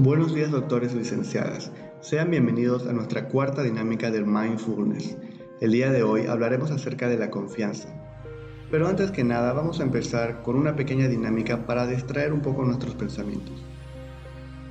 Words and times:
Buenos 0.00 0.32
días 0.32 0.52
doctores 0.52 0.94
y 0.94 0.98
licenciadas. 0.98 1.72
Sean 2.02 2.30
bienvenidos 2.30 2.86
a 2.86 2.92
nuestra 2.92 3.26
cuarta 3.26 3.64
dinámica 3.64 4.12
del 4.12 4.26
mindfulness. 4.26 5.16
El 5.60 5.72
día 5.72 5.90
de 5.90 6.04
hoy 6.04 6.26
hablaremos 6.26 6.70
acerca 6.70 7.08
de 7.08 7.18
la 7.18 7.30
confianza. 7.30 7.88
Pero 8.70 8.86
antes 8.86 9.10
que 9.10 9.24
nada 9.24 9.52
vamos 9.52 9.80
a 9.80 9.82
empezar 9.82 10.40
con 10.42 10.54
una 10.54 10.76
pequeña 10.76 11.08
dinámica 11.08 11.66
para 11.66 11.88
distraer 11.88 12.32
un 12.32 12.42
poco 12.42 12.64
nuestros 12.64 12.94
pensamientos. 12.94 13.60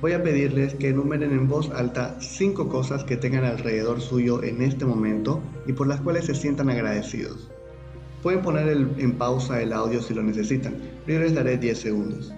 Voy 0.00 0.12
a 0.12 0.22
pedirles 0.22 0.74
que 0.76 0.88
enumeren 0.88 1.32
en 1.32 1.46
voz 1.46 1.70
alta 1.72 2.16
cinco 2.20 2.70
cosas 2.70 3.04
que 3.04 3.18
tengan 3.18 3.44
alrededor 3.44 4.00
suyo 4.00 4.42
en 4.42 4.62
este 4.62 4.86
momento 4.86 5.42
y 5.66 5.74
por 5.74 5.88
las 5.88 6.00
cuales 6.00 6.24
se 6.24 6.34
sientan 6.34 6.70
agradecidos. 6.70 7.50
Pueden 8.22 8.40
poner 8.40 8.66
en 8.66 9.12
pausa 9.18 9.60
el 9.60 9.74
audio 9.74 10.00
si 10.00 10.14
lo 10.14 10.22
necesitan, 10.22 10.74
pero 11.04 11.18
yo 11.18 11.24
les 11.26 11.34
daré 11.34 11.58
10 11.58 11.78
segundos. 11.78 12.32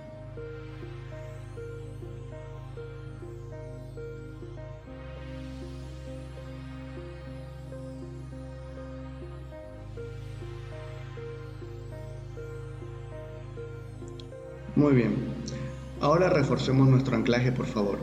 Muy 14.76 14.94
bien. 14.94 15.14
Ahora 16.00 16.30
reforcemos 16.30 16.88
nuestro 16.88 17.16
anclaje, 17.16 17.52
por 17.52 17.66
favor. 17.66 17.98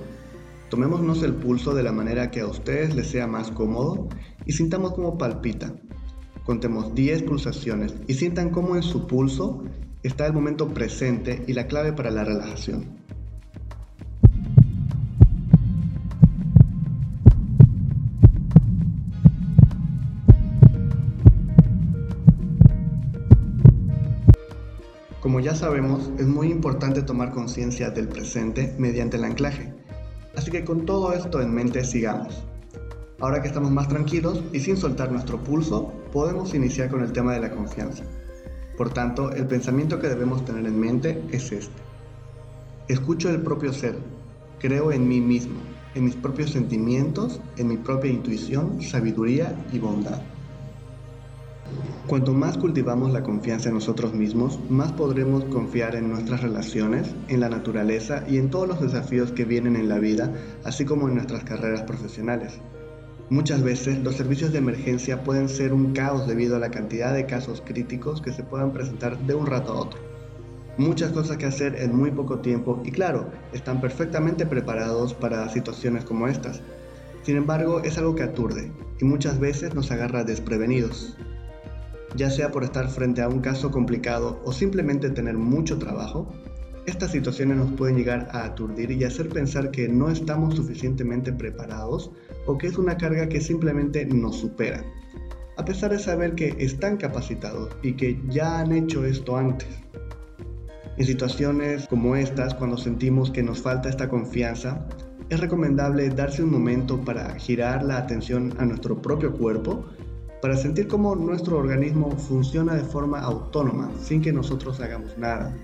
Tomémonos 0.69 1.23
el 1.23 1.33
pulso 1.33 1.73
de 1.73 1.83
la 1.83 1.93
manera 1.93 2.29
que 2.29 2.41
a 2.41 2.47
ustedes 2.47 2.93
les 2.93 3.07
sea 3.07 3.25
más 3.25 3.51
cómodo 3.51 4.09
y 4.45 4.51
sintamos 4.51 4.93
cómo 4.93 5.17
palpita. 5.17 5.73
Contemos 6.45 6.93
10 6.93 7.23
pulsaciones 7.23 7.95
y 8.07 8.13
sientan 8.15 8.49
cómo 8.49 8.75
en 8.75 8.83
su 8.83 9.07
pulso 9.07 9.63
está 10.03 10.25
el 10.27 10.33
momento 10.33 10.73
presente 10.73 11.43
y 11.47 11.53
la 11.53 11.67
clave 11.67 11.93
para 11.93 12.11
la 12.11 12.23
relajación. 12.23 12.96
Como 25.27 25.41
ya 25.41 25.55
sabemos, 25.55 26.09
es 26.17 26.25
muy 26.25 26.49
importante 26.49 27.01
tomar 27.01 27.33
conciencia 27.33 27.89
del 27.89 28.07
presente 28.07 28.73
mediante 28.77 29.17
el 29.17 29.25
anclaje. 29.25 29.73
Así 30.37 30.49
que 30.51 30.63
con 30.63 30.85
todo 30.85 31.11
esto 31.11 31.41
en 31.41 31.53
mente 31.53 31.83
sigamos. 31.83 32.45
Ahora 33.19 33.41
que 33.41 33.49
estamos 33.49 33.69
más 33.69 33.89
tranquilos 33.89 34.41
y 34.53 34.61
sin 34.61 34.77
soltar 34.77 35.11
nuestro 35.11 35.43
pulso, 35.43 35.91
podemos 36.13 36.53
iniciar 36.53 36.89
con 36.89 37.03
el 37.03 37.11
tema 37.11 37.33
de 37.33 37.41
la 37.41 37.51
confianza. 37.51 38.05
Por 38.77 38.93
tanto, 38.93 39.33
el 39.33 39.45
pensamiento 39.47 39.99
que 39.99 40.07
debemos 40.07 40.45
tener 40.45 40.65
en 40.65 40.79
mente 40.79 41.21
es 41.29 41.51
este. 41.51 41.81
Escucho 42.87 43.29
el 43.29 43.41
propio 43.41 43.73
ser, 43.73 43.97
creo 44.59 44.93
en 44.93 45.09
mí 45.09 45.19
mismo, 45.19 45.59
en 45.95 46.05
mis 46.05 46.15
propios 46.15 46.51
sentimientos, 46.51 47.41
en 47.57 47.67
mi 47.67 47.75
propia 47.75 48.11
intuición, 48.11 48.81
sabiduría 48.81 49.53
y 49.73 49.79
bondad. 49.79 50.21
Cuanto 52.07 52.33
más 52.33 52.57
cultivamos 52.57 53.11
la 53.11 53.21
confianza 53.21 53.67
en 53.67 53.75
nosotros 53.75 54.13
mismos, 54.13 54.61
más 54.69 54.93
podremos 54.93 55.43
confiar 55.43 55.93
en 55.93 56.07
nuestras 56.07 56.41
relaciones, 56.41 57.13
en 57.27 57.41
la 57.41 57.49
naturaleza 57.49 58.23
y 58.29 58.37
en 58.37 58.49
todos 58.49 58.65
los 58.65 58.79
desafíos 58.79 59.33
que 59.33 59.43
vienen 59.43 59.75
en 59.75 59.89
la 59.89 59.99
vida, 59.99 60.31
así 60.63 60.85
como 60.85 61.09
en 61.09 61.15
nuestras 61.15 61.43
carreras 61.43 61.81
profesionales. 61.81 62.61
Muchas 63.29 63.61
veces 63.61 64.01
los 64.05 64.15
servicios 64.15 64.53
de 64.53 64.59
emergencia 64.59 65.25
pueden 65.25 65.49
ser 65.49 65.73
un 65.73 65.91
caos 65.91 66.25
debido 66.27 66.55
a 66.55 66.59
la 66.59 66.71
cantidad 66.71 67.13
de 67.13 67.25
casos 67.25 67.61
críticos 67.65 68.21
que 68.21 68.31
se 68.31 68.43
puedan 68.43 68.71
presentar 68.71 69.19
de 69.19 69.35
un 69.35 69.45
rato 69.45 69.73
a 69.73 69.81
otro. 69.81 69.99
Muchas 70.77 71.11
cosas 71.11 71.35
que 71.35 71.47
hacer 71.47 71.75
en 71.75 71.93
muy 71.93 72.11
poco 72.11 72.39
tiempo 72.39 72.81
y 72.85 72.91
claro, 72.91 73.31
están 73.51 73.81
perfectamente 73.81 74.45
preparados 74.45 75.13
para 75.13 75.49
situaciones 75.49 76.05
como 76.05 76.29
estas. 76.29 76.61
Sin 77.23 77.35
embargo, 77.35 77.81
es 77.81 77.97
algo 77.97 78.15
que 78.15 78.23
aturde 78.23 78.71
y 79.01 79.03
muchas 79.03 79.41
veces 79.41 79.75
nos 79.75 79.91
agarra 79.91 80.23
desprevenidos 80.23 81.17
ya 82.15 82.29
sea 82.29 82.51
por 82.51 82.63
estar 82.63 82.89
frente 82.89 83.21
a 83.21 83.29
un 83.29 83.39
caso 83.39 83.71
complicado 83.71 84.41
o 84.45 84.51
simplemente 84.51 85.09
tener 85.09 85.37
mucho 85.37 85.77
trabajo, 85.77 86.31
estas 86.85 87.11
situaciones 87.11 87.57
nos 87.57 87.73
pueden 87.73 87.97
llegar 87.97 88.29
a 88.31 88.45
aturdir 88.45 88.91
y 88.91 89.03
hacer 89.03 89.27
pensar 89.27 89.71
que 89.71 89.89
no 89.89 90.09
estamos 90.09 90.55
suficientemente 90.55 91.33
preparados 91.33 92.11
o 92.45 92.57
que 92.57 92.67
es 92.67 92.77
una 92.77 92.97
carga 92.97 93.27
que 93.27 93.41
simplemente 93.41 94.05
nos 94.05 94.37
supera, 94.37 94.85
a 95.57 95.65
pesar 95.65 95.91
de 95.91 95.99
saber 95.99 96.33
que 96.33 96.55
están 96.59 96.95
capacitados 96.95 97.75
y 97.83 97.93
que 97.93 98.21
ya 98.29 98.59
han 98.59 98.71
hecho 98.71 99.05
esto 99.05 99.35
antes. 99.35 99.67
En 100.95 101.05
situaciones 101.05 101.87
como 101.87 102.15
estas, 102.15 102.55
cuando 102.55 102.77
sentimos 102.77 103.31
que 103.31 103.43
nos 103.43 103.61
falta 103.61 103.89
esta 103.89 104.07
confianza, 104.09 104.87
es 105.29 105.41
recomendable 105.41 106.09
darse 106.09 106.41
un 106.41 106.51
momento 106.51 107.01
para 107.01 107.37
girar 107.37 107.83
la 107.83 107.97
atención 107.97 108.53
a 108.59 108.65
nuestro 108.65 109.01
propio 109.01 109.33
cuerpo 109.33 109.85
para 110.41 110.55
sentir 110.55 110.87
cómo 110.87 111.15
nuestro 111.15 111.57
organismo 111.57 112.11
funciona 112.11 112.75
de 112.75 112.83
forma 112.83 113.19
autónoma, 113.21 113.91
sin 113.99 114.21
que 114.21 114.31
nosotros 114.31 114.79
hagamos 114.79 115.17
nada, 115.17 115.55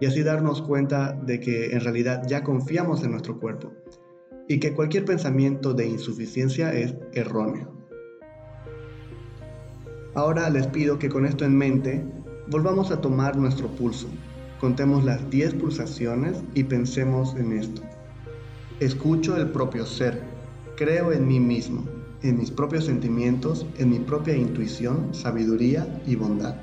y 0.00 0.06
así 0.06 0.22
darnos 0.22 0.62
cuenta 0.62 1.12
de 1.12 1.40
que 1.40 1.72
en 1.72 1.80
realidad 1.80 2.22
ya 2.28 2.42
confiamos 2.42 3.02
en 3.02 3.12
nuestro 3.12 3.38
cuerpo 3.38 3.72
y 4.48 4.58
que 4.58 4.72
cualquier 4.72 5.04
pensamiento 5.04 5.72
de 5.72 5.86
insuficiencia 5.86 6.72
es 6.72 6.94
erróneo. 7.12 7.72
Ahora 10.14 10.50
les 10.50 10.66
pido 10.66 10.98
que 10.98 11.08
con 11.08 11.24
esto 11.24 11.44
en 11.44 11.56
mente 11.56 12.04
volvamos 12.48 12.90
a 12.90 13.00
tomar 13.00 13.36
nuestro 13.36 13.68
pulso, 13.68 14.08
contemos 14.60 15.04
las 15.04 15.28
10 15.30 15.54
pulsaciones 15.54 16.42
y 16.54 16.64
pensemos 16.64 17.34
en 17.36 17.52
esto. 17.52 17.82
Escucho 18.80 19.36
el 19.36 19.50
propio 19.50 19.86
ser, 19.86 20.20
creo 20.76 21.12
en 21.12 21.26
mí 21.26 21.40
mismo 21.40 21.84
en 22.22 22.38
mis 22.38 22.50
propios 22.50 22.84
sentimientos, 22.84 23.66
en 23.78 23.90
mi 23.90 23.98
propia 23.98 24.36
intuición, 24.36 25.12
sabiduría 25.12 25.86
y 26.06 26.16
bondad. 26.16 26.56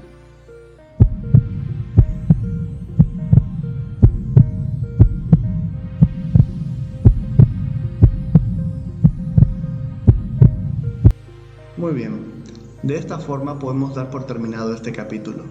Muy 11.77 11.93
bien, 11.93 12.43
de 12.83 12.97
esta 12.97 13.19
forma 13.19 13.57
podemos 13.57 13.95
dar 13.95 14.09
por 14.09 14.25
terminado 14.25 14.73
este 14.73 14.91
capítulo. 14.91 15.45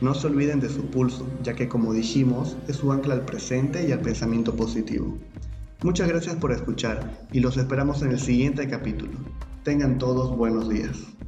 No 0.00 0.14
se 0.14 0.26
olviden 0.26 0.60
de 0.60 0.68
su 0.68 0.86
pulso, 0.86 1.26
ya 1.42 1.54
que 1.54 1.68
como 1.68 1.92
dijimos, 1.92 2.56
es 2.68 2.76
su 2.76 2.92
ancla 2.92 3.14
al 3.14 3.24
presente 3.24 3.86
y 3.86 3.92
al 3.92 4.00
pensamiento 4.00 4.54
positivo. 4.54 5.16
Muchas 5.82 6.08
gracias 6.08 6.36
por 6.36 6.52
escuchar 6.52 7.26
y 7.32 7.40
los 7.40 7.56
esperamos 7.56 8.02
en 8.02 8.10
el 8.10 8.20
siguiente 8.20 8.68
capítulo. 8.68 9.12
Tengan 9.70 9.98
todos 9.98 10.36
buenos 10.36 10.68
días. 10.68 11.19